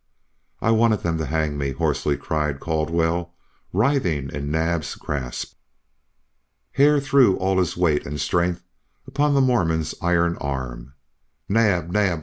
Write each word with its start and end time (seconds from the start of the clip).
"I 0.61 0.71
wanted 0.71 1.01
them 1.01 1.19
to 1.19 1.27
hang 1.27 1.59
me," 1.59 1.73
hoarsely 1.73 2.17
cried 2.17 2.59
Caldwell, 2.59 3.35
writhing 3.71 4.31
in 4.33 4.49
Naab's 4.49 4.95
grasp. 4.95 5.53
Hare 6.71 6.99
threw 6.99 7.37
all 7.37 7.59
his 7.59 7.77
weight 7.77 8.07
and 8.07 8.19
strength 8.19 8.63
upon 9.05 9.35
the 9.35 9.41
Mormon's 9.41 9.93
iron 10.01 10.37
arm. 10.37 10.95
"Naab! 11.47 11.91
Naab! 11.91 12.19